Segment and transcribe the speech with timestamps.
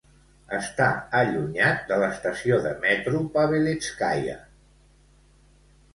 [0.59, 0.87] Està
[1.19, 4.37] allunyat de l'estació de metro Pavelétskaia.